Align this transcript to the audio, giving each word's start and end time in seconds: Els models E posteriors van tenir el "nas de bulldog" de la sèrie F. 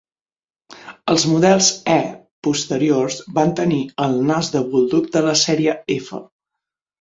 Els 1.11 1.25
models 1.33 1.67
E 1.95 1.97
posteriors 2.47 3.19
van 3.37 3.53
tenir 3.61 3.79
el 4.07 4.17
"nas 4.31 4.51
de 4.57 4.63
bulldog" 4.73 5.13
de 5.19 5.23
la 5.29 5.37
sèrie 5.43 5.77
F. 5.99 6.25